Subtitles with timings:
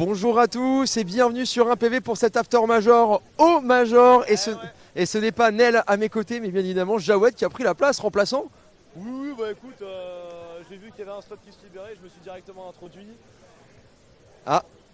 [0.00, 4.24] Bonjour à tous et bienvenue sur un PV pour cet after major au major.
[4.28, 4.50] Et ce,
[4.96, 7.64] et ce n'est pas Nel à mes côtés, mais bien évidemment Jawed qui a pris
[7.64, 8.46] la place remplaçant.
[8.96, 11.92] Oui, oui, bah écoute, euh, j'ai vu qu'il y avait un slot qui se libérait,
[11.98, 13.08] je me suis directement introduit.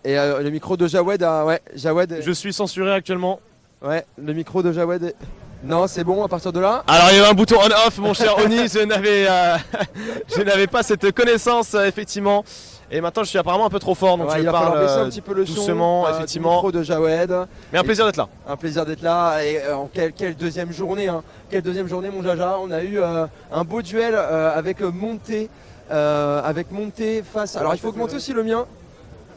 [0.04, 3.38] Et euh, le micro de Jawed, a- ouais, Jawed, Je suis censuré actuellement.
[3.82, 5.04] ouais, le micro de Jawed.
[5.04, 5.14] est-
[5.62, 6.82] Non, c'est bon à partir de là.
[6.88, 9.56] Alors il y avait un bouton on-off, mon cher Oni, je n'avais, euh,
[10.36, 12.44] je n'avais pas cette connaissance euh, effectivement.
[12.90, 14.78] Et maintenant je suis apparemment un peu trop fort, donc Ouais, je il va parle
[14.80, 16.52] baisser un euh, petit peu le doucement, euh, effectivement.
[16.54, 17.34] micro de Jawed.
[17.72, 18.28] Mais un plaisir d'être là.
[18.48, 19.42] Un plaisir d'être là.
[19.44, 21.22] Et euh, en quelle, quelle deuxième journée, hein.
[21.50, 22.58] quelle deuxième journée, mon Jaja.
[22.60, 25.50] On a eu euh, un beau duel euh, avec Monté,
[25.90, 27.56] avec Monté face.
[27.56, 28.66] Alors il faut augmenter aussi le mien.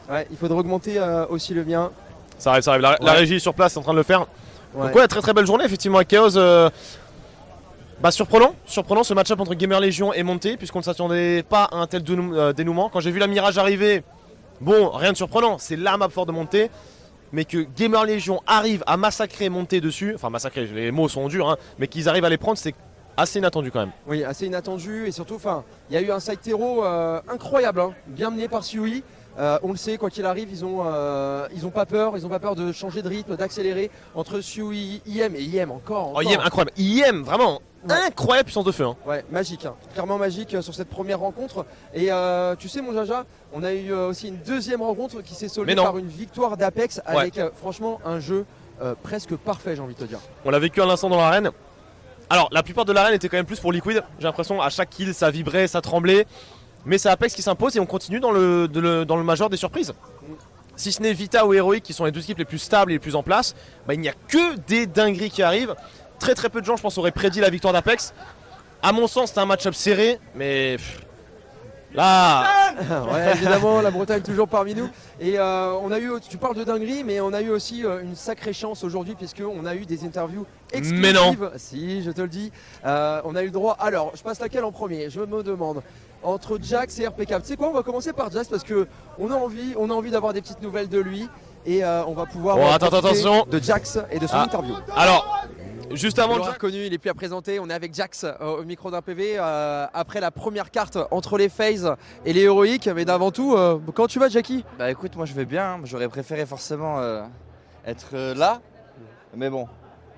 [0.08, 1.90] Ouais, il faudrait augmenter aussi le mien.
[2.38, 2.82] Ça arrive, ça arrive.
[3.00, 4.26] La, régie sur place est en train de le faire.
[4.74, 4.86] Ouais.
[4.86, 6.36] Donc ouais, très très belle journée effectivement avec Chaos.
[6.36, 6.70] euh,
[8.00, 11.76] bah surprenant, surprenant ce match-up entre Gamer Légion et Monté, puisqu'on ne s'attendait pas à
[11.76, 12.88] un tel euh, dénouement.
[12.88, 14.02] Quand j'ai vu la Mirage arriver,
[14.62, 16.70] bon, rien de surprenant, c'est la map forte de Monté.
[17.32, 21.50] Mais que Gamer Légion arrive à massacrer Monté dessus, enfin massacrer, les mots sont durs,
[21.50, 22.74] hein, mais qu'ils arrivent à les prendre, c'est
[23.18, 23.92] assez inattendu quand même.
[24.06, 27.82] Oui, assez inattendu et surtout, enfin, il y a eu un side terreau euh, incroyable,
[27.82, 29.04] hein, bien mené par Sui.
[29.40, 32.26] Euh, on le sait, quoi qu'il arrive, ils ont, euh, ils ont pas peur, ils
[32.26, 36.12] ont pas peur de changer de rythme, d'accélérer entre Sui, IM et IM encore.
[36.14, 36.30] Oh, encore.
[36.32, 36.72] IM, incroyable.
[36.76, 37.94] IM, vraiment, Ouais.
[38.08, 38.84] incroyable puissance de feu.
[38.84, 38.96] hein.
[39.06, 39.74] Ouais, magique, hein.
[39.94, 41.64] clairement magique euh, sur cette première rencontre.
[41.94, 42.10] Et
[42.58, 43.24] tu sais, mon Jaja,
[43.54, 47.40] on a eu aussi une deuxième rencontre qui s'est soldée par une victoire d'Apex avec
[47.56, 48.44] franchement un jeu
[49.02, 50.18] presque parfait, j'ai envie de te dire.
[50.44, 51.50] On l'a vécu à l'instant dans l'arène.
[52.28, 54.04] Alors, la plupart de l'arène était quand même plus pour Liquid.
[54.18, 56.26] J'ai l'impression à chaque kill, ça vibrait, ça tremblait.
[56.86, 59.50] Mais c'est Apex qui s'impose et on continue dans le, de le- dans le major
[59.50, 59.92] des surprises.
[60.76, 62.94] Si ce n'est Vita ou Heroic qui sont les deux équipes les plus stables et
[62.94, 63.54] les plus en place,
[63.86, 65.74] bah, il n'y a que des dingueries qui arrivent.
[66.18, 68.14] Très très peu de gens, je pense, auraient prédit la victoire d'Apex.
[68.82, 71.00] À mon sens, c'était un match-up serré, mais pff,
[71.94, 72.46] là,
[73.12, 74.88] ouais, évidemment, la Bretagne toujours parmi nous.
[75.20, 78.00] Et euh, on a eu, tu parles de dinguerie, mais on a eu aussi euh,
[78.02, 81.02] une sacrée chance aujourd'hui puisqu'on a eu des interviews exclusives.
[81.02, 81.36] Mais non.
[81.56, 82.52] Si, je te le dis.
[82.86, 83.76] Euh, on a eu le droit.
[83.80, 85.10] Alors, je passe laquelle en premier?
[85.10, 85.82] Je me demande.
[86.22, 87.28] Entre Jax et RPK.
[87.40, 88.86] Tu sais quoi On va commencer par Jax parce que
[89.18, 91.28] on a envie, on a envie d'avoir des petites nouvelles de lui
[91.64, 92.56] et euh, on va pouvoir.
[92.56, 93.46] Bon, euh, attends, attention.
[93.50, 94.42] De Jax et de son Ah.
[94.44, 94.74] interview.
[94.94, 95.46] alors,
[95.92, 97.58] juste avant l'aurez reconnu, il est plus à présenter.
[97.58, 101.38] On est avec Jax euh, au micro d'un PV euh, après la première carte entre
[101.38, 101.94] les FaZe
[102.26, 102.88] et les héroïques.
[102.94, 104.62] Mais d'avant tout, euh, comment tu vas, Jackie?
[104.78, 105.80] Bah écoute, moi je vais bien.
[105.84, 107.22] J'aurais préféré forcément euh,
[107.86, 108.60] être euh, là.
[109.34, 109.66] Mais bon,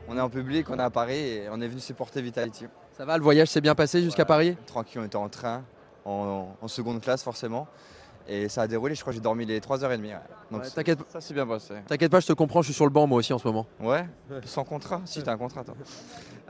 [0.08, 2.66] on est en public, on est à Paris et on est venu supporter Vitality.
[2.96, 4.26] Ça va, le voyage s'est bien passé jusqu'à Ouais.
[4.26, 4.56] Paris?
[4.66, 5.62] Tranquille, on était en train,
[6.04, 7.66] en, en seconde classe forcément.
[8.28, 10.00] Et ça a déroulé, je crois que j'ai dormi les 3h30.
[10.00, 10.12] ouais.
[10.52, 11.74] Donc Ouais, T'inquiète ça s'est bien passé.
[11.88, 13.66] t'inquiète pas, je te comprends, je suis sur le banc moi aussi en ce moment.
[13.80, 14.06] Ouais,
[14.44, 15.74] sans contrat Si, t'as un contrat toi.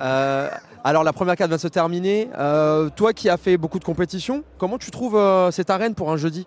[0.00, 0.48] Euh,
[0.84, 2.30] alors la première carte va se terminer.
[2.36, 6.10] Euh, toi qui as fait beaucoup de compétitions, comment tu trouves euh, cette arène pour
[6.10, 6.46] un jeudi?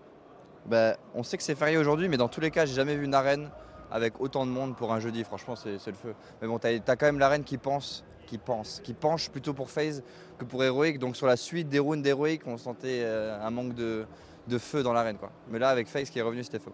[0.65, 3.05] Bah, on sait que c'est férié aujourd'hui, mais dans tous les cas, j'ai jamais vu
[3.05, 3.49] une arène
[3.91, 5.23] avec autant de monde pour un jeudi.
[5.23, 6.15] Franchement, c'est c'est le feu.
[6.41, 9.69] Mais bon, t'as as quand même l'arène qui pense, qui pense, qui penche plutôt pour
[9.69, 10.03] FaZe
[10.38, 10.97] que pour Heroic.
[11.00, 14.06] Donc sur la suite des rounds d'Heroic, on sentait euh, un manque de,
[14.47, 15.18] de feu dans l'arène.
[15.18, 15.31] quoi.
[15.50, 16.72] Mais là, avec FaZe qui est revenu, c'était feu.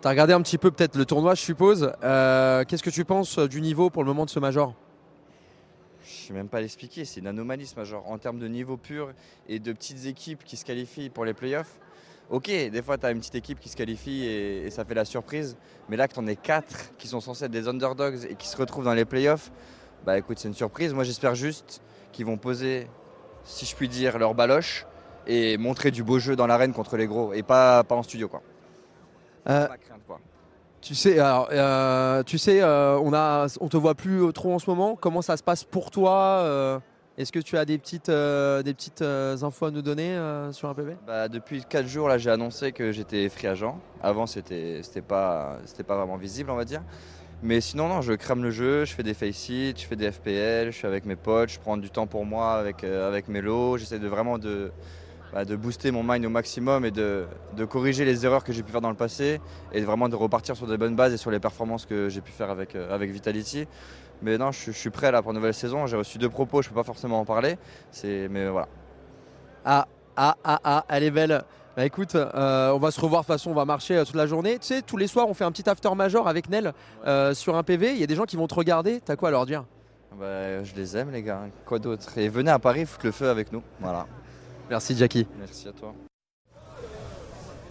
[0.00, 1.92] T'as regardé un petit peu peut-être le tournoi, je suppose.
[2.02, 4.74] Euh, Qu'est-ce que tu penses euh, du niveau pour le moment de ce major?
[6.02, 8.02] Je sais même pas l'expliquer, c'est une anomalie ce major.
[8.10, 9.12] En termes de niveau pur
[9.48, 11.78] et de petites équipes qui se qualifient pour les playoffs,
[12.30, 14.94] ok, des fois tu as une petite équipe qui se qualifie et, et ça fait
[14.94, 15.56] la surprise,
[15.88, 18.48] mais là que tu en es quatre qui sont censés être des underdogs et qui
[18.48, 19.52] se retrouvent dans les playoffs,
[20.04, 20.92] bah écoute, c'est une surprise.
[20.94, 22.88] Moi j'espère juste qu'ils vont poser,
[23.44, 24.86] si je puis dire, leur baloche
[25.26, 28.28] et montrer du beau jeu dans l'arène contre les gros et pas, pas en studio
[28.28, 28.42] quoi.
[29.48, 30.18] Euh, Pas crainte, quoi.
[30.80, 34.58] Tu sais, alors, euh, tu sais, euh, on a, on te voit plus trop en
[34.58, 34.96] ce moment.
[34.96, 36.80] Comment ça se passe pour toi
[37.18, 40.18] Est-ce que tu as des petites, des petites infos à nous donner
[40.52, 43.78] sur un PV Bah, depuis 4 jours, là, j'ai annoncé que j'étais free agent.
[44.02, 46.82] Avant, c'était c'était pas, c'était pas vraiment visible, on va dire.
[47.42, 50.66] Mais sinon, non, je crame le jeu, je fais des face je fais des FPL,
[50.66, 53.40] je suis avec mes potes, je prends du temps pour moi avec, euh, avec mes
[53.40, 53.78] lots.
[53.78, 54.70] J'essaie de vraiment de,
[55.32, 57.24] bah, de booster mon mind au maximum et de,
[57.56, 59.40] de corriger les erreurs que j'ai pu faire dans le passé
[59.72, 62.30] et vraiment de repartir sur des bonnes bases et sur les performances que j'ai pu
[62.30, 63.66] faire avec, euh, avec Vitality.
[64.20, 65.86] Mais non, je, je suis prêt là pour une nouvelle saison.
[65.86, 67.56] J'ai reçu deux propos, je peux pas forcément en parler.
[68.04, 68.68] Mais voilà.
[69.64, 71.42] Ah, ah, ah, ah, elle est belle.
[71.80, 74.14] Bah écoute, euh, on va se revoir de toute façon, on va marcher euh, toute
[74.14, 74.58] la journée.
[74.58, 76.74] Tu sais, tous les soirs, on fait un petit after major avec Nel
[77.06, 77.92] euh, sur un PV.
[77.92, 79.00] Il y a des gens qui vont te regarder.
[79.00, 79.64] T'as quoi à leur dire?
[80.18, 82.18] Bah, je les aime les gars, quoi d'autre?
[82.18, 83.62] Et venez à Paris foutre le feu avec nous.
[83.80, 84.06] Voilà.
[84.68, 85.26] Merci Jackie.
[85.38, 85.94] Merci à toi.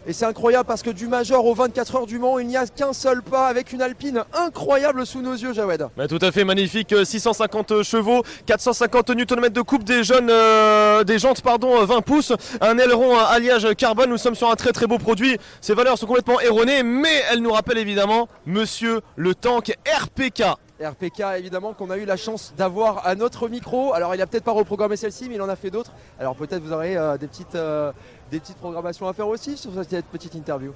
[0.09, 2.65] Et c'est incroyable parce que du Major au 24 heures du Mans, il n'y a
[2.65, 5.85] qu'un seul pas avec une Alpine incroyable sous nos yeux, Jawed.
[5.95, 11.19] Bah, tout à fait magnifique, 650 chevaux, 450 Nm de coupe des jeunes, euh, des
[11.19, 14.09] jantes pardon, 20 pouces, un aileron à alliage carbone.
[14.09, 15.37] Nous sommes sur un très très beau produit.
[15.61, 20.41] Ces valeurs sont complètement erronées, mais elles nous rappellent évidemment Monsieur le tank RPK.
[20.81, 23.93] RPK évidemment qu'on a eu la chance d'avoir à notre micro.
[23.93, 25.91] Alors il a peut-être pas reprogrammé celle-ci mais il en a fait d'autres.
[26.19, 27.91] Alors peut-être vous aurez euh, des, petites, euh,
[28.29, 30.73] des petites programmations à faire aussi sur cette petite interview.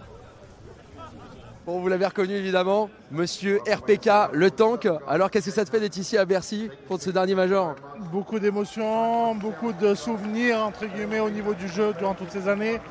[1.65, 4.88] Bon vous l'avez reconnu évidemment, monsieur RPK, le tank.
[5.07, 7.75] Alors qu'est-ce que ça te fait d'être ici à Bercy pour ce dernier major?
[8.11, 12.81] Beaucoup d'émotions, beaucoup de souvenirs entre guillemets au niveau du jeu durant toutes ces années.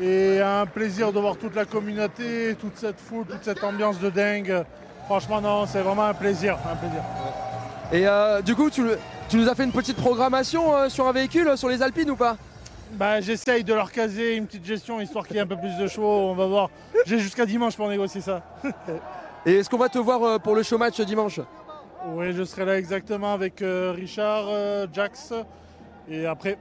[0.00, 4.10] Et un plaisir de voir toute la communauté, toute cette foule, toute cette ambiance de
[4.10, 4.64] dingue.
[5.06, 6.56] Franchement, non, c'est vraiment un plaisir.
[6.70, 7.02] Un plaisir.
[7.92, 8.82] Et euh, du coup, tu,
[9.34, 12.16] nous as fait une petite programmation euh, sur un véhicule, euh, sur les Alpines ou
[12.16, 12.36] pas?
[12.92, 15.76] Bah, J'essaye de leur caser une petite gestion histoire qu'il y ait un peu plus
[15.78, 16.30] de chevaux.
[16.30, 16.70] On va voir.
[17.06, 18.42] J'ai jusqu'à dimanche pour négocier ça.
[19.46, 21.40] Et est-ce qu'on va te voir pour le show match dimanche?
[22.08, 24.46] Oui, je serai là exactement avec Richard,
[24.92, 25.32] Jax.
[26.10, 26.58] Et après,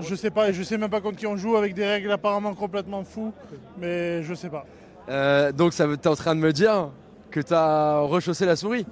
[0.00, 2.54] je sais pas, je sais même pas contre qui on joue avec des règles apparemment
[2.54, 3.32] complètement fous,
[3.78, 5.52] mais je sais pas.
[5.52, 6.90] donc ça es en train de me dire
[7.30, 8.86] que tu as rechaussé la souris?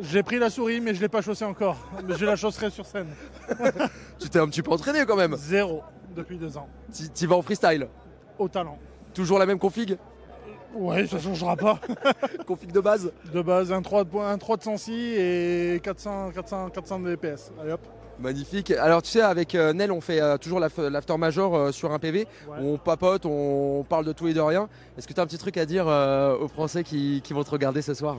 [0.00, 1.76] J'ai pris la souris, mais je ne l'ai pas chaussée encore.
[2.06, 3.08] Mais je la chausserai sur scène.
[4.18, 5.82] tu t'es un petit peu entraîné quand même Zéro,
[6.16, 6.68] depuis deux ans.
[7.14, 7.86] Tu vas en freestyle
[8.38, 8.78] Au talent.
[9.14, 9.96] Toujours la même config
[10.74, 11.80] Ouais, ça ne changera pas.
[12.46, 16.70] config de base De base, un 3 de, un 3 de sensi et 400, 400,
[16.70, 17.52] 400 de DPS.
[17.62, 17.80] Allez hop.
[18.18, 18.70] Magnifique.
[18.70, 21.98] Alors tu sais, avec euh, Nel, on fait euh, toujours l'after major euh, sur un
[21.98, 22.26] PV.
[22.58, 24.68] On papote, on parle de tout et de rien.
[24.96, 27.82] Est-ce que tu as un petit truc à dire aux Français qui, vont te regarder
[27.82, 28.16] ce soir?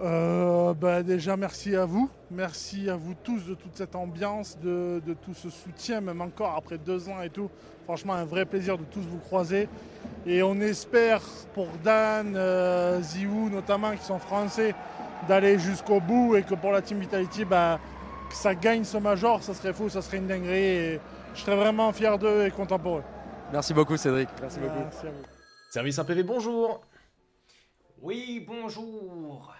[0.00, 2.08] Bah, Déjà, merci à vous.
[2.30, 6.78] Merci à vous tous de toute cette ambiance, de, tout ce soutien, même encore après
[6.78, 7.50] deux ans et tout.
[7.84, 9.68] Franchement, un vrai plaisir de tous vous croiser.
[10.26, 11.22] Et on espère
[11.54, 12.38] pour Dan,
[13.02, 14.74] Ziou notamment, qui sont français,
[15.28, 17.78] d'aller jusqu'au bout et que pour la Team Vitality, bah,
[18.28, 20.64] que ça gagne ce major, ça serait fou, ça serait une dinguerie.
[20.64, 21.00] Et
[21.34, 23.04] je serais vraiment fier d'eux et content pour eux.
[23.52, 24.28] Merci beaucoup Cédric.
[24.40, 24.80] Merci beaucoup.
[24.80, 25.22] Merci à vous.
[25.70, 26.80] Service PV, bonjour.
[28.00, 29.54] Oui, bonjour.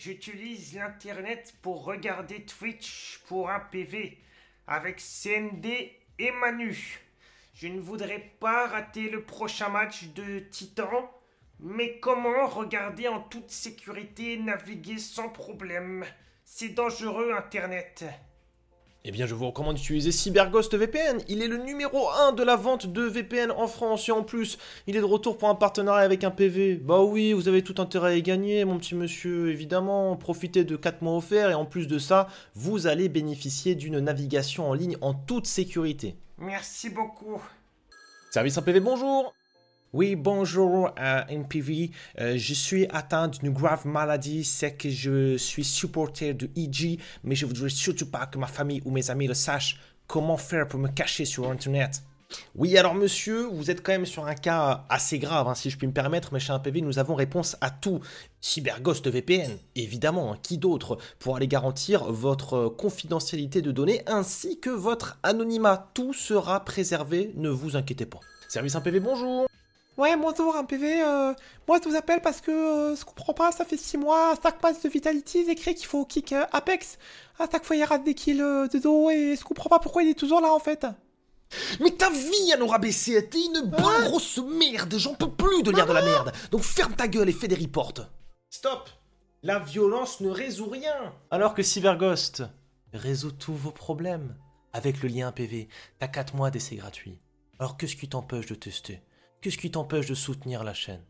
[0.00, 4.16] J'utilise l'internet pour regarder Twitch pour un PV
[4.66, 7.00] avec CND et Manu.
[7.52, 11.10] Je ne voudrais pas rater le prochain match de Titan,
[11.58, 16.06] mais comment regarder en toute sécurité et naviguer sans problème?
[16.46, 18.06] C'est dangereux Internet.
[19.02, 21.22] Eh bien, je vous recommande d'utiliser CyberGhost VPN.
[21.26, 24.06] Il est le numéro 1 de la vente de VPN en France.
[24.10, 26.74] Et en plus, il est de retour pour un partenariat avec un PV.
[26.74, 30.16] Bah oui, vous avez tout intérêt à y gagner, mon petit monsieur, évidemment.
[30.16, 31.50] Profitez de 4 mois offerts.
[31.50, 36.16] Et en plus de ça, vous allez bénéficier d'une navigation en ligne en toute sécurité.
[36.36, 37.40] Merci beaucoup.
[38.30, 39.32] Service en PV, bonjour
[39.92, 41.90] oui, bonjour euh, NPV.
[42.20, 44.44] Euh, je suis atteint d'une grave maladie.
[44.44, 48.80] C'est que je suis supporter de EG, mais je voudrais surtout pas que ma famille
[48.84, 49.80] ou mes amis le sachent.
[50.06, 52.02] Comment faire pour me cacher sur Internet?
[52.54, 55.76] Oui, alors monsieur, vous êtes quand même sur un cas assez grave, hein, si je
[55.76, 57.98] puis me permettre, mais chez un PV, nous avons réponse à tout.
[58.40, 64.70] CyberGhost VPN, évidemment, hein, qui d'autre pour aller garantir votre confidentialité de données ainsi que
[64.70, 65.90] votre anonymat?
[65.94, 68.20] Tout sera préservé, ne vous inquiétez pas.
[68.48, 69.49] Service 1 PV, bonjour
[69.96, 71.02] Ouais, bonjour, un PV.
[71.02, 71.34] Euh,
[71.68, 74.62] moi, je vous appelle parce que euh, je comprends pas, ça fait 6 mois, chaque
[74.62, 76.96] match de Vitality, c'est écrit qu'il faut kick euh, Apex.
[77.38, 80.08] À chaque fois, il rate des kills de dos et je comprends pas pourquoi il
[80.08, 80.86] est toujours là en fait?
[81.80, 85.70] Mais ta vie, elle aura baissé, t'es une bonne grosse merde, j'en peux plus de
[85.72, 86.32] lire de la merde.
[86.50, 87.92] Donc ferme ta gueule et fais des reports.
[88.50, 88.88] Stop
[89.42, 91.12] La violence ne résout rien.
[91.30, 92.44] Alors que CyberGhost
[92.92, 94.36] résout tous vos problèmes.
[94.72, 97.18] Avec le lien PV, t'as 4 mois d'essai gratuit.
[97.58, 99.02] Alors qu'est-ce qui t'empêche de tester?
[99.40, 101.02] Qu'est-ce qui t'empêche de soutenir la chaîne?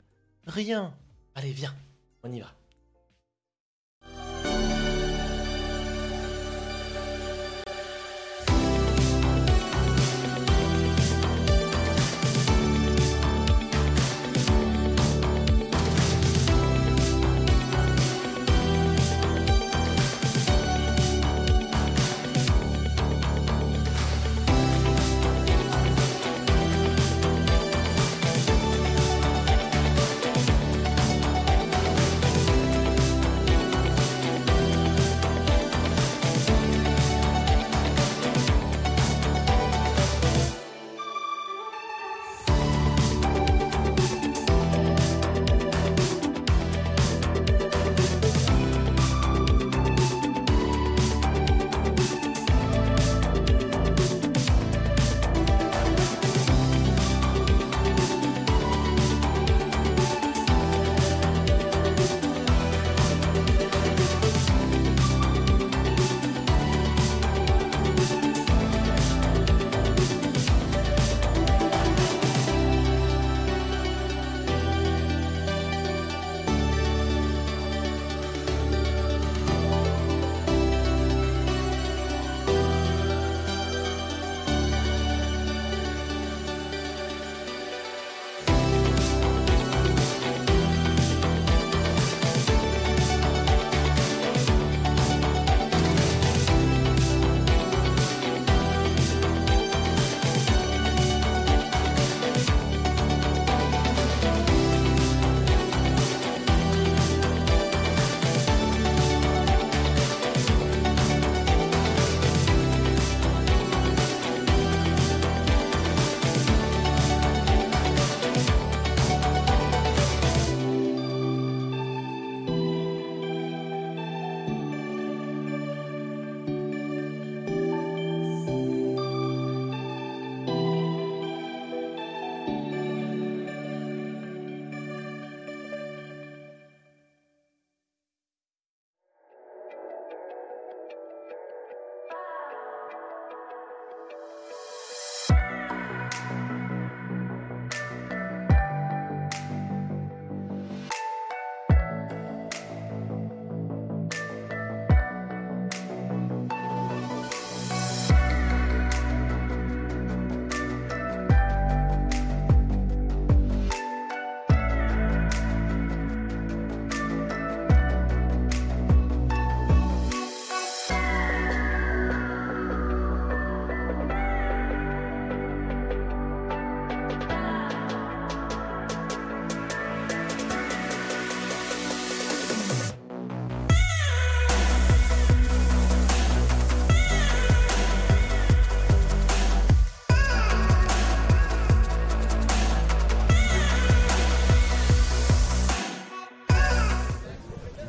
[0.46, 0.94] Rien.
[1.34, 1.74] Allez, viens,
[2.22, 2.52] on y va.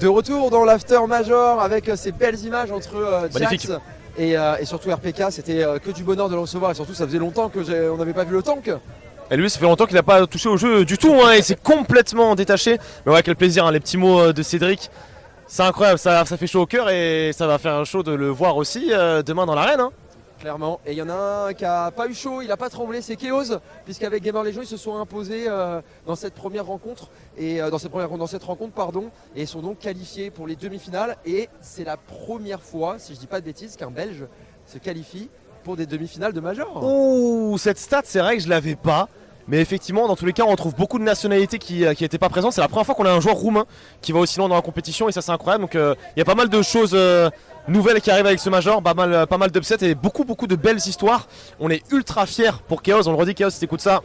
[0.01, 3.27] De retour dans l'after major avec euh, ces belles images entre euh.
[3.37, 3.71] Jax
[4.17, 5.25] et, euh, et surtout RPK.
[5.29, 7.97] C'était que du bonheur de le recevoir et surtout ça faisait longtemps que j'ai- on
[7.97, 8.69] n'avait pas vu le tank.
[9.29, 11.43] Et lui, ça fait longtemps qu'il n'a pas touché au jeu du tout, hein, il
[11.43, 12.77] s'est complètement détaché.
[13.05, 14.89] Mais ouais, quel plaisir, hein, les petits mots de Cédric.
[15.47, 18.27] C'est incroyable, ça, ça fait chaud au cœur et ça va faire chaud de le
[18.29, 19.79] voir aussi euh, demain dans l'arène.
[19.81, 19.91] hein.
[20.41, 20.81] Clairement.
[20.87, 23.03] Et il y en a un qui a pas eu chaud, il a pas tremblé,
[23.03, 27.61] c'est Chaos, puisqu'avec Gamer Legion ils se sont imposés euh, dans cette première rencontre et
[27.61, 31.17] euh, dans cette première dans cette rencontre pardon et sont donc qualifiés pour les demi-finales
[31.27, 34.25] et c'est la première fois, si je dis pas de bêtises, qu'un Belge
[34.65, 35.29] se qualifie
[35.63, 36.83] pour des demi-finales de Major.
[36.83, 39.09] Ouh, cette stat, c'est vrai que je l'avais pas.
[39.51, 42.53] Mais effectivement, dans tous les cas, on retrouve beaucoup de nationalités qui n'étaient pas présentes.
[42.53, 43.65] C'est la première fois qu'on a un joueur roumain
[44.01, 45.65] qui va aussi loin dans la compétition et ça, c'est incroyable.
[45.65, 47.29] Donc, euh, il y a pas mal de choses euh,
[47.67, 50.55] nouvelles qui arrivent avec ce major, pas mal, pas mal d'upsets et beaucoup, beaucoup de
[50.55, 51.27] belles histoires.
[51.59, 53.09] On est ultra fiers pour Chaos.
[53.09, 54.01] On le redit, Chaos, si t'écoutes ça,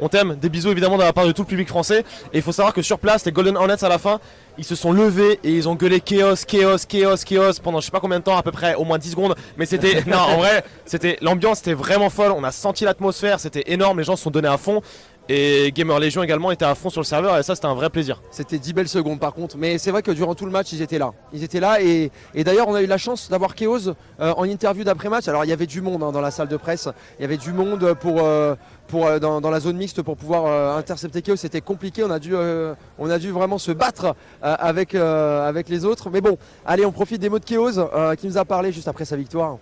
[0.00, 0.36] on t'aime.
[0.36, 2.04] Des bisous évidemment de la part de tout le public français.
[2.32, 4.20] Et il faut savoir que sur place, les Golden Hornets à la fin,
[4.58, 7.90] ils se sont levés et ils ont gueulé Chaos, Chaos, Chaos, Chaos pendant je sais
[7.90, 9.34] pas combien de temps, à peu près au moins 10 secondes.
[9.56, 12.32] Mais c'était, non, en vrai, c'était l'ambiance était vraiment folle.
[12.32, 13.98] On a senti l'atmosphère, c'était énorme.
[13.98, 14.82] Les gens se sont donnés à fond.
[15.28, 17.90] Et Gamer Legion également était à fond sur le serveur et ça c'était un vrai
[17.90, 18.22] plaisir.
[18.30, 20.82] C'était 10 belles secondes par contre, mais c'est vrai que durant tout le match ils
[20.82, 21.12] étaient là.
[21.32, 22.12] Ils étaient là et,
[22.44, 23.94] d'ailleurs on a eu la chance d'avoir Chaos euh,
[24.36, 25.26] en interview d'après-match.
[25.26, 27.38] Alors il y avait du monde hein, dans la salle de presse, il y avait
[27.38, 28.54] du monde pour, euh,
[28.94, 31.36] euh, dans, la zone mixte pour pouvoir intercepter Chaos.
[31.36, 36.08] C'était compliqué, on a dû, vraiment se battre avec, les autres.
[36.08, 37.72] Mais bon, allez on profite des mots de Chaos
[38.16, 39.58] qui nous a parlé juste après sa victoire.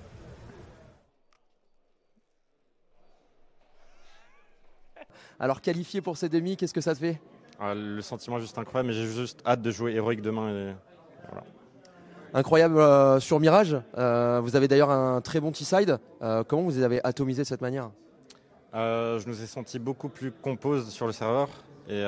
[5.44, 7.20] Alors qualifié pour ces demi, qu'est-ce que ça te fait?
[7.60, 10.48] Ah, le sentiment est juste incroyable, mais j'ai juste hâte de jouer héroïque demain.
[10.48, 10.72] Et...
[12.32, 13.76] incroyable euh, sur Mirage.
[13.98, 15.98] Euh, vous avez d'ailleurs un très bon T-side.
[16.22, 17.90] Euh, comment vous les avez atomisés de cette manière?
[18.74, 21.50] Euh, je nous ai senti beaucoup plus compose sur le serveur
[21.90, 22.02] et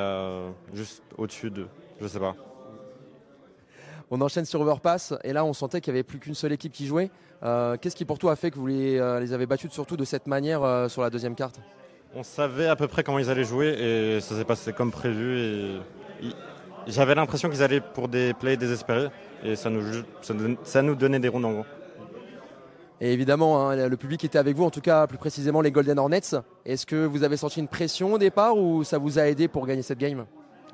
[0.73, 1.67] juste au-dessus de,
[2.01, 2.35] je sais pas.
[4.11, 6.73] On enchaîne sur Overpass et là on sentait qu'il n'y avait plus qu'une seule équipe
[6.73, 7.11] qui jouait.
[7.43, 10.27] Qu'est-ce qui pour toi a fait que vous les, les avez battus surtout de cette
[10.27, 11.61] manière sur la deuxième carte?
[12.19, 15.39] On savait à peu près comment ils allaient jouer et ça s'est passé comme prévu.
[15.39, 15.81] Et
[16.87, 19.09] j'avais l'impression qu'ils allaient pour des plays désespérés
[19.45, 19.83] et ça nous,
[20.63, 21.67] ça nous- donnait des rounds en gros.
[23.03, 25.99] Et évidemment, hein, le public était avec vous, en tout cas plus précisément les Golden
[25.99, 26.35] Hornets.
[26.65, 29.67] Est-ce que vous avez senti une pression au départ ou ça vous a aidé pour
[29.67, 30.25] gagner cette game?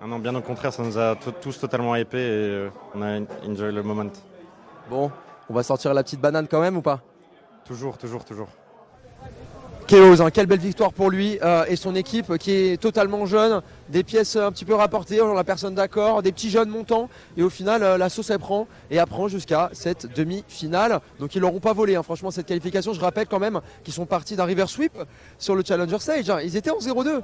[0.00, 3.02] Ah non, bien au contraire, ça nous a to- tous totalement hypé et euh, on
[3.02, 3.18] a
[3.48, 4.12] enjoy le moment.
[4.88, 5.10] Bon,
[5.50, 7.00] on va sortir la petite banane quand même ou pas?
[7.64, 8.48] Toujours, toujours, toujours.
[10.32, 14.36] Quelle belle victoire pour lui euh, et son équipe qui est totalement jeune, des pièces
[14.36, 17.82] un petit peu rapportées, on la personne d'accord, des petits jeunes montants et au final
[17.82, 21.00] euh, la sauce elle prend et apprend jusqu'à cette demi-finale.
[21.20, 22.94] Donc ils l'auront pas volé hein, franchement cette qualification.
[22.94, 24.96] Je rappelle quand même qu'ils sont partis d'un river sweep
[25.38, 26.30] sur le Challenger Stage.
[26.30, 26.38] hein.
[26.42, 27.20] Ils étaient en 0-2.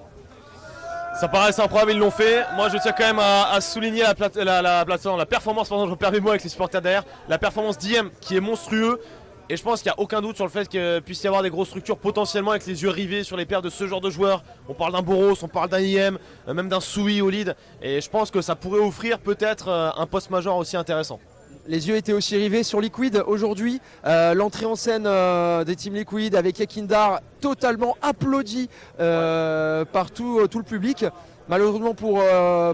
[1.18, 2.44] Ça paraissait improbable, ils l'ont fait.
[2.54, 4.02] Moi, je tiens quand même à, souligner
[4.36, 8.10] la, la, performance, pardon, je perds mes mots avec les supporters derrière, la performance d'IM
[8.20, 9.00] qui est monstrueux.
[9.50, 11.42] Et je pense qu'il n'y a aucun doute sur le fait qu'il puisse y avoir
[11.42, 14.10] des grosses structures potentiellement avec les yeux rivés sur les paires de ce genre de
[14.10, 14.44] joueurs.
[14.68, 17.56] On parle d'un Boros, on parle d'un IM, euh, même d'un Sui au lead.
[17.80, 21.18] Et je pense que ça pourrait offrir peut-être euh, un post-major aussi intéressant.
[21.66, 23.80] Les yeux étaient aussi rivés sur Liquid aujourd'hui.
[24.04, 25.08] Euh, L'entrée en scène
[25.64, 31.06] des Team Liquid avec Ekindar totalement applaudi par tout, tout le public.
[31.48, 32.22] Malheureusement pour,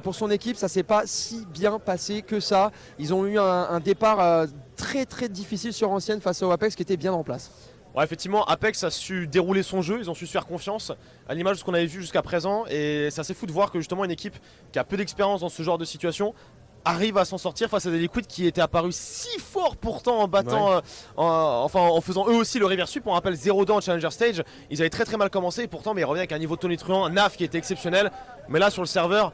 [0.03, 2.71] pour son équipe, ça s'est pas si bien passé que ça.
[3.01, 6.97] Ils ont eu un, départ très très difficile sur ancienne face au Apex qui était
[6.97, 7.51] bien en place.
[7.95, 10.91] Ouais, effectivement, Apex a su dérouler son jeu, ils ont su se faire confiance
[11.29, 12.65] à l'image de ce qu'on avait vu jusqu'à présent.
[12.69, 14.35] Et c'est assez fou de voir que justement une équipe
[14.73, 16.35] qui a peu d'expérience dans ce genre de situation
[16.87, 20.29] arrive à s'en sortir face à des liquides qui étaient apparus si forts pourtant en
[20.29, 20.81] battant, euh,
[21.17, 22.99] en- enfin en faisant eux aussi le reverse.
[23.07, 24.43] On rappelle 0 dans Challenger Stage.
[24.71, 27.09] Ils avaient très très mal commencé et pourtant mais ils revenaient avec un niveau tonitruant,
[27.09, 28.11] Naf qui était exceptionnel.
[28.49, 29.33] Mais là sur le serveur,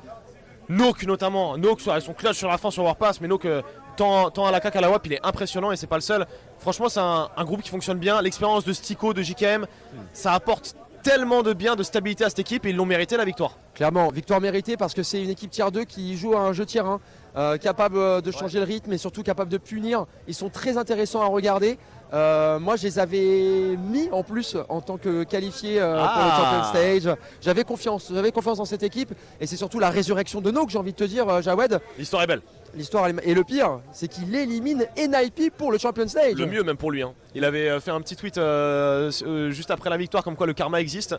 [0.68, 3.62] Nook notamment, Nook avec son clutch sur la fin sur Warpass, mais Nook euh,
[4.00, 6.00] tant, tant à la cac à la WAP, il est impressionnant et c'est pas le
[6.02, 6.26] seul.
[6.58, 8.22] Franchement, c'est un, un groupe qui fonctionne bien.
[8.22, 9.66] L'expérience de Stico, de JKM,
[10.14, 13.24] ça apporte tellement de bien, de stabilité à cette équipe et ils l'ont mérité la
[13.24, 13.56] victoire.
[13.74, 16.66] Clairement, victoire méritée parce que c'est une équipe tier 2 qui joue à un jeu
[16.66, 17.00] tier 1,
[17.36, 20.04] euh, capable euh, de changer le rythme et surtout capable de punir.
[20.28, 21.78] Ils sont très intéressants à regarder.
[22.12, 26.28] Euh, moi, je les avais mis en plus en tant que qualifiés euh, pour le
[26.30, 26.36] Ah.
[26.36, 26.64] Champion
[27.04, 27.16] Stage.
[27.40, 30.78] J'avais confiance, j'avais confiance dans cette équipe et c'est surtout la résurrection de Nook, j'ai
[30.78, 31.80] envie de te dire, Jawed.
[31.98, 32.42] L'histoire est belle.
[32.74, 36.34] L'histoire et le pire, c'est qu'il élimine NIP pour le Champion Stage.
[36.34, 37.02] Le mieux même pour lui.
[37.02, 37.14] hein.
[37.34, 40.46] Il avait euh, fait un petit tweet euh, euh, juste après la victoire comme quoi
[40.46, 41.16] le karma existe.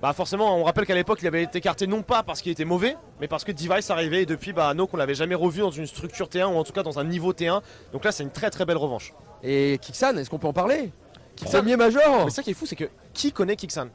[0.00, 2.64] Bah forcément, on rappelle qu'à l'époque, il avait été écarté non pas parce qu'il était
[2.64, 5.70] mauvais, mais parce que Device arrivait et depuis, bah, Nook, on l'avait jamais revu dans
[5.70, 7.60] une structure T1 ou en tout cas dans un niveau T1.
[7.92, 9.12] Donc là, c'est une très très belle revanche.
[9.44, 10.90] Et Kixan, est-ce qu'on peut en parler?
[11.36, 13.88] Kixan- Premier major Mais ça qui est fou, c'est que qui connaît Kixan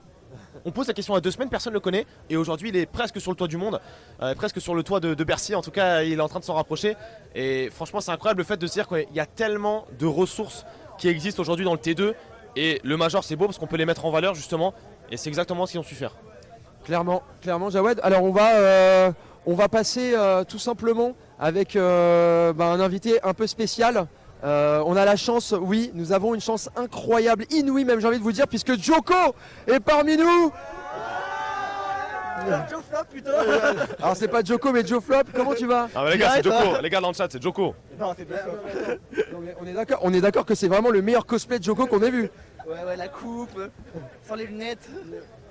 [0.66, 2.06] On pose la question à deux semaines, personne ne le connaît.
[2.30, 3.80] Et aujourd'hui, il est presque sur le toit du monde,
[4.22, 5.56] euh, presque sur le toit de, Bercy.
[5.56, 6.96] En tout cas, il est en train de s'en rapprocher.
[7.36, 10.66] Et franchement, c'est incroyable le fait de se dire qu'il y a tellement de ressources
[10.98, 12.14] qui existent aujourd'hui dans le T2.
[12.56, 14.74] Et le Major, c'est beau parce qu'on peut les mettre en valeur justement.
[15.12, 16.16] Et c'est exactement ce qu'ils ont su faire.
[16.86, 18.00] Clairement, clairement, Jawed.
[18.02, 19.12] Alors on va, euh,
[19.46, 24.08] on va passer euh, tout simplement avec bah, un invité un peu spécial.
[24.44, 28.20] Euh, on a la chance, oui, nous avons une chance incroyable, inouïe même, j'ai envie
[28.20, 29.16] de vous dire, puisque Joko
[29.68, 30.52] est parmi nous.
[34.02, 35.88] Alors c'est pas Joko mais Joe Flop, comment tu vas?
[35.96, 36.82] Ah, bah, les gars, c'est Joko.
[36.82, 37.74] Les gars dans le chat, c'est Joko.
[38.00, 38.14] Non,
[39.60, 42.02] On est d'accord, on est d'accord que c'est vraiment le meilleur cosplay de Joko qu'on
[42.04, 42.30] ait vu.
[42.68, 43.60] Ouais, ouais, la coupe,
[44.28, 44.88] sans les lunettes.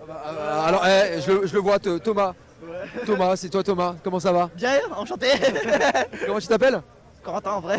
[0.08, 2.34] Euh, alors, eh, je, le- je le vois, Th- Thomas.
[3.04, 4.48] Thomas, c'est toi Thomas, comment ça va?
[4.54, 5.28] Bien, enchanté.
[6.26, 6.80] Comment tu t'appelles?
[7.26, 7.78] Corentin en vrai.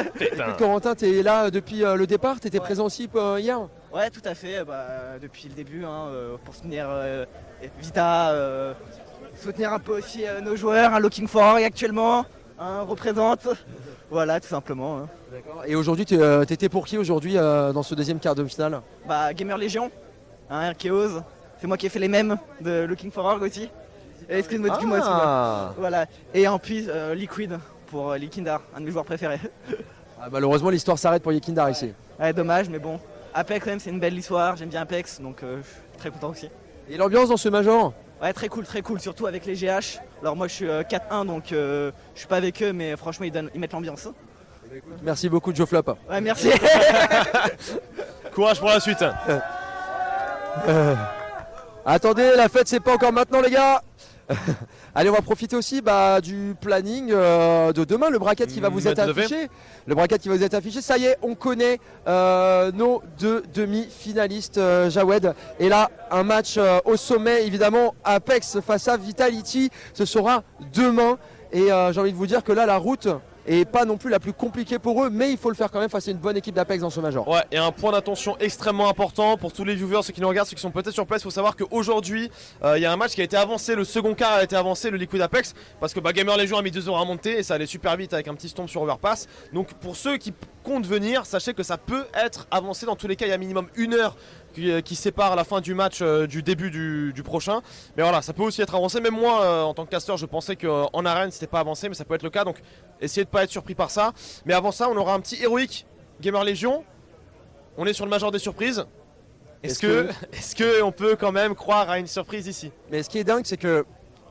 [0.58, 2.64] Corentin, t'es là depuis euh, le départ, t'étais Ouais.
[2.64, 3.58] présent aussi euh, hier?
[3.92, 4.64] Ouais, tout à fait.
[4.64, 7.24] Bah, depuis le début, hein, euh, pour soutenir euh,
[7.80, 8.72] Vita, euh,
[9.36, 12.24] soutenir un peu aussi euh, nos joueurs, un Looking for actuellement,
[12.58, 13.48] un représente.
[14.10, 14.98] Voilà, tout simplement.
[14.98, 15.08] hein.
[15.66, 18.80] Et aujourd'hui, t'es, euh, t'étais pour qui aujourd'hui euh, dans ce deuxième quart de finale?
[19.08, 19.90] Bah, Gamer Légion,
[20.50, 21.20] hein, Archeos.
[21.60, 23.68] C'est moi qui ai fait les mêmes de Looking for Org aussi.
[24.28, 25.06] Et Screen Mode moi aussi.
[25.08, 25.14] ouais.
[25.14, 25.72] Ah.
[25.76, 26.06] Voilà.
[26.32, 27.58] Et en plus, euh, Liquid
[27.94, 29.40] pour euh, Likindar, un de mes joueurs préférés.
[30.20, 31.92] Ah, Malheureusement, l'histoire s'arrête pour Yekindar ici.
[32.18, 32.98] Ouais, dommage, mais bon.
[33.34, 34.56] Apex, quand même, c'est une belle histoire.
[34.56, 36.48] J'aime bien Apex, donc euh, je suis très content aussi.
[36.88, 39.98] Et l'ambiance dans ce major Ouais, très cool, très cool, surtout avec les GH.
[40.22, 43.26] Alors, moi, je suis euh, 4-1, donc euh, je suis pas avec eux, mais franchement,
[43.26, 44.08] ils, donnent, ils mettent l'ambiance.
[45.02, 45.82] Merci beaucoup, Joe Flop.
[46.08, 46.50] Ouais, merci.
[48.34, 49.04] Courage pour la suite.
[51.84, 53.82] Attendez, la fête, c'est pas encore maintenant, les gars
[54.94, 58.68] Allez, on va profiter aussi bah, du planning euh, de demain, le bracket qui va
[58.68, 59.48] vous être affiché.
[59.86, 60.80] Le bracket qui va vous être affiché.
[60.80, 65.34] Ça y est, on connaît euh, nos deux demi-finalistes, euh, Jawed.
[65.58, 69.70] Et là, un match euh, au sommet, évidemment, Apex face à Vitality.
[69.92, 71.18] Ce sera demain.
[71.52, 73.06] Et j'ai envie de vous dire que là, la route
[73.46, 75.80] est pas non plus la plus compliquée pour eux, mais il faut le faire quand
[75.80, 77.26] même face à une bonne équipe d'Apex dans ce major.
[77.28, 80.48] Ouais, et un point d'attention extrêmement important pour tous les viewers, ceux qui nous regardent,
[80.48, 81.22] ceux qui sont peut-être sur place.
[81.22, 82.30] Il faut savoir qu'aujourd'hui,
[82.62, 84.56] euh, il y a un match qui a été avancé, le second quart a été
[84.56, 87.38] avancé, le Liquid Apex, parce que bah, Gamer Legion a mis deux heures à monter
[87.38, 89.28] et ça allait super vite avec un petit stomp sur Overpass.
[89.52, 92.86] Donc pour ceux qui comptent venir, sachez que ça peut être avancé.
[92.86, 94.16] Dans tous les cas, il y a minimum une heure
[94.54, 97.60] qui, euh, qui sépare la fin du match euh, du début du, du prochain.
[97.96, 99.00] Mais voilà, ça peut aussi être avancé.
[99.00, 101.94] Même moi, euh, en tant que caster, je pensais qu'en arène, c'était pas avancé, mais
[101.94, 102.44] ça peut être le cas.
[102.44, 102.56] Donc
[103.00, 104.12] essayez de pas être surpris par ça.
[104.46, 105.86] Mais avant ça, on aura un petit héroïque
[106.20, 106.84] Gamer Legion.
[107.76, 108.86] On est sur le major des surprises.
[109.62, 112.70] Est-ce Est-ce que, est-ce que on peut quand même croire à une surprise ici?
[112.90, 113.84] Mais ce qui est dingue, c'est que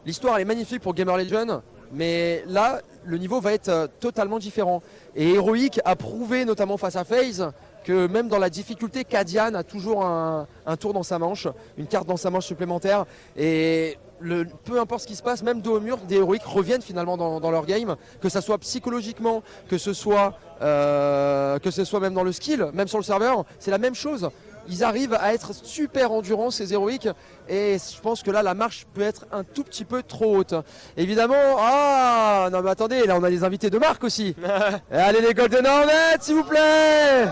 [0.05, 4.81] l'histoire elle est magnifique pour Gamer Legion, mais là, le niveau va être totalement différent.
[5.15, 7.51] Et Heroic a prouvé, notamment face à FaZe,
[7.83, 10.47] que même dans la difficulté, Kadian a toujours un,
[10.79, 13.05] tour dans sa manche, une carte dans sa manche supplémentaire.
[13.37, 13.97] Et
[14.63, 17.39] peu importe ce qui se passe, même dos au mur, des Heroic reviennent finalement dans,
[17.39, 22.13] dans leur game, que ce soit psychologiquement, que ce soit, euh, que ce soit même
[22.13, 24.29] dans le skill, même sur le serveur, c'est la même chose.
[24.69, 27.09] Ils arrivent à être super endurants ces héroïques
[27.49, 30.55] et je pense que là la marche peut être un tout petit peu trop haute.
[30.95, 34.35] Évidemment, ah non mais attendez, là on a des invités de marque aussi.
[34.91, 37.27] Allez les Golden Hornets s'il vous plaît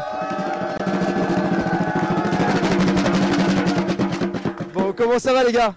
[4.73, 5.75] Bon comment ça va les gars?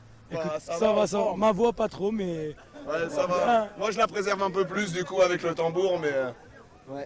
[0.58, 1.36] Ça, va, ça va.
[1.36, 2.56] Ma voix pas trop, mais.
[2.86, 3.68] Ouais, ça va.
[3.78, 6.12] Moi, je la préserve un peu plus du coup avec le tambour, mais.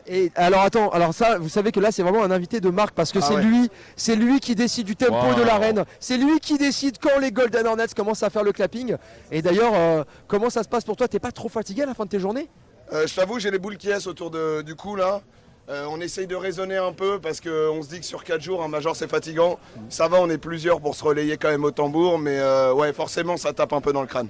[0.06, 2.94] Et alors attends, alors ça, vous savez que là c'est vraiment un invité de marque
[2.94, 3.42] parce que Ah c'est ouais.
[3.42, 5.34] lui, c'est lui qui décide du tempo Wow.
[5.34, 8.96] de l'arène, c'est lui qui décide quand les Golden Hornets commencent à faire le clapping.
[9.30, 11.06] Et d'ailleurs, euh, comment ça se passe pour toi?
[11.06, 12.48] T'es pas trop fatigué à la fin de tes journées?
[12.92, 15.20] Euh, je t'avoue, j'ai les boules qui est autour de- du cou là.
[15.68, 18.62] Euh, on essaye de raisonner un peu parce qu'on se dit que sur 4 jours,
[18.64, 19.58] un major c'est fatigant.
[19.90, 22.40] Ça va, on est plusieurs pour se relayer quand même au tambour, mais
[22.74, 24.28] ouais, forcément ça tape un peu dans le crâne.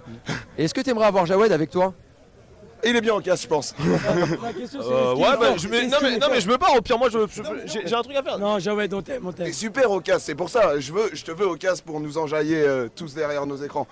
[0.59, 1.95] Est-ce que tu aimerais avoir Jawed avec toi?
[2.85, 3.75] Il est bien en casse, je pense.
[4.43, 6.07] La question, c'est Euh, est-ce qu'il Ouais, est bah, fort je, mais, Est-ce non, qu'il
[6.09, 6.77] mais, est non, mais fort je me barre.
[6.77, 8.39] Au pire, moi, je, je- j'ai j'ai un truc à faire.
[8.39, 9.47] Non, Jawed, on t'aime, on t'aime.
[9.47, 10.79] T'es super au casse, c'est pour ça.
[10.79, 13.87] Je, veux, je te veux au casse pour nous enjailler euh, tous derrière nos écrans.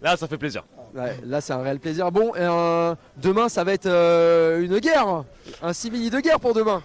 [0.00, 0.64] Là, ça fait plaisir.
[0.94, 2.10] Ouais, Là c'est un réel plaisir.
[2.12, 5.24] Bon, euh, demain ça va être euh, une guerre,
[5.62, 6.82] un simili de guerre pour demain.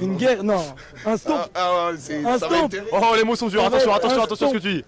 [0.00, 0.64] Une guerre, non.
[1.06, 1.36] Un stomp.
[1.54, 2.70] Ah, ah, c'est- Un ça va être stomp.
[2.72, 2.88] terrible.
[2.92, 3.62] Oh, les mots sont durs.
[3.64, 4.84] Attention, attention, attention à ce que tu dis.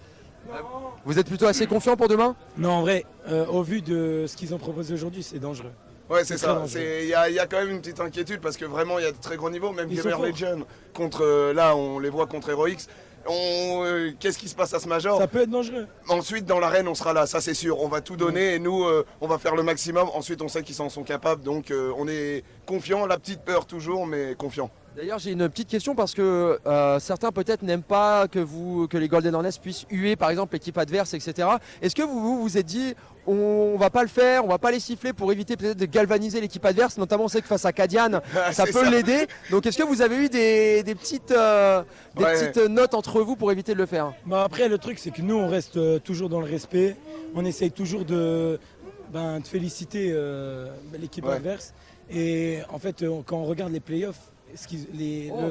[1.05, 2.35] Vous êtes plutôt assez confiant pour demain?
[2.57, 5.71] Non, en vrai, euh, au vu de ce qu'ils ont proposé aujourd'hui, c'est dangereux.
[6.09, 6.61] Ouais, c'est ça.
[7.01, 9.03] Il y, a- il y a quand même une petite inquiétude parce que vraiment, il
[9.03, 9.71] y a de très gros niveaux.
[9.73, 10.21] Même Gamer.
[10.21, 12.87] Legion, contre, euh, là, on les voit contre Heroics.
[13.29, 15.19] Euh, Qu'est-ce qui se passe à ce major?
[15.19, 15.85] Ça peut être dangereux.
[16.07, 17.81] Ensuite, dans l'arène, on sera là, ça c'est sûr.
[17.81, 20.07] On va tout donner et nous, euh, on va faire le maximum.
[20.13, 23.05] Ensuite, on sait qu'ils en sont capables, donc euh, on est confiant.
[23.05, 24.69] La petite peur toujours, mais confiant.
[24.97, 28.97] D'ailleurs, j'ai une petite question parce que euh, certains peut-être n'aiment pas que, vous, que
[28.97, 31.47] les Golden Hornets puissent huer par exemple l'équipe adverse, etc.
[31.83, 32.95] Est-ce que vous vous, vous êtes dit
[33.27, 36.41] on va pas le faire, on va pas les siffler pour éviter peut-être de galvaniser
[36.41, 38.89] l'équipe adverse, notamment on sait que face à Kadian, ça C'est peut ça.
[38.89, 39.27] l'aider.
[39.51, 41.83] Donc est-ce que vous avez eu des, des petites, euh,
[42.15, 42.49] des Ouais.
[42.49, 44.13] petites notes entre vous pour éviter de le faire?
[44.25, 46.95] Bah après, le truc, c'est que nous, on reste euh, toujours dans le respect.
[47.35, 48.59] On essaye toujours de,
[49.13, 51.33] ben, de féliciter euh, l'équipe Ouais.
[51.35, 51.75] adverse.
[52.09, 54.31] Et en fait, quand on regarde les playoffs,
[54.93, 55.41] les- Oh.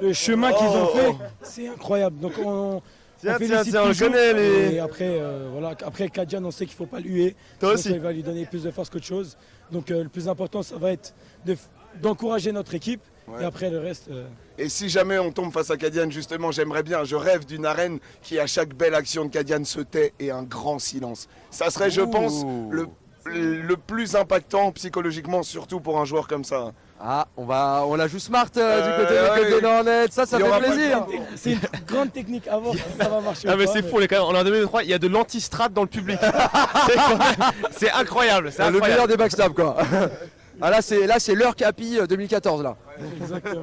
[0.00, 1.16] le, le chemin qu'ils ont Oh, fait, oh.
[1.42, 2.18] c'est incroyable.
[2.20, 2.82] Donc on,
[3.20, 4.08] Tiens, on tiens, félicite tiens, on le toujours.
[4.10, 7.08] connaît, les- Et après, euh, voilà, après Kadian, on sait qu'il ne faut pas le
[7.08, 7.36] huer.
[7.58, 7.88] Toi Sinon, aussi.
[8.00, 9.36] Ça va lui donner plus de force qu'autre chose.
[9.72, 11.56] Donc euh, le plus important, ça va être de
[12.00, 13.00] d'encourager notre équipe.
[13.26, 13.42] Ouais.
[13.42, 14.08] Et après, le reste.
[14.10, 14.26] euh,
[14.56, 17.98] Et si jamais on tombe face à Kadian, justement, j'aimerais bien, je rêve d'une arène
[18.22, 21.28] qui, à chaque belle action de Kadian, se tait et un grand silence.
[21.50, 22.10] Ça serait, je Ouh.
[22.10, 22.86] pense, le,
[23.26, 26.72] le plus impactant psychologiquement, surtout pour un joueur comme ça.
[27.00, 29.60] Ah, on, va, on la joue smart euh, du Euh, côté ouais.
[29.60, 31.06] des Hornets, ça, ça fait plaisir.
[31.36, 33.46] C'est une grande technique à voir si ça va marcher.
[33.48, 34.98] Ah mais c'est fou, on est quand même, on est en 2023, il y a
[34.98, 36.18] de l'antistrade dans le public.
[37.70, 39.76] C'est incroyable, c'est le meilleur des backstabs quoi.
[40.60, 42.76] ah là c'est là c'est l'heure Capi euh, 2014 là.
[43.22, 43.62] Exactement.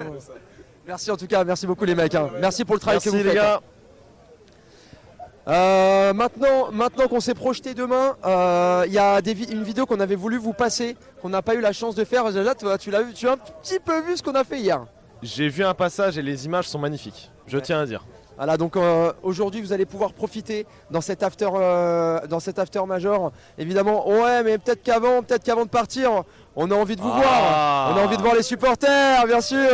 [0.87, 2.15] Merci en tout cas, merci beaucoup les mecs.
[2.15, 2.29] hein.
[2.39, 3.35] Merci pour le travail Merci que vous les faites.
[3.35, 3.59] gars.
[5.47, 9.85] Euh, maintenant, maintenant qu'on s'est projeté demain, euh, il y a des vi- une vidéo
[9.85, 12.31] qu'on avait voulu vous passer, qu'on n'a pas eu la chance de faire.
[12.31, 14.59] Jaja, toi, tu l'as vu, tu as un petit peu vu ce qu'on a fait
[14.59, 14.85] hier.
[15.21, 18.03] J'ai vu un passage et les images sont magnifiques, je tiens à dire.
[18.37, 22.81] Voilà, donc euh, aujourd'hui vous allez pouvoir profiter dans cet after, euh, dans cet after
[22.85, 23.31] major.
[23.57, 26.23] Évidemment, ouais, mais peut-être qu'avant, peut-être qu'avant de partir,
[26.55, 27.21] on a envie de vous Ah.
[27.21, 27.95] voir.
[27.95, 29.69] On a envie de voir les supporters, bien sûr.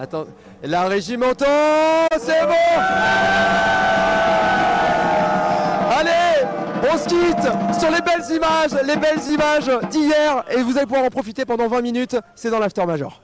[0.00, 0.24] Attends,
[0.62, 1.16] la régie
[2.18, 2.80] c'est bon.
[5.90, 6.46] Allez,
[6.92, 11.04] on se quitte sur les belles images, les belles images d'hier, et vous allez pouvoir
[11.04, 12.16] en profiter pendant 20 minutes.
[12.34, 13.18] C'est dans l'after major.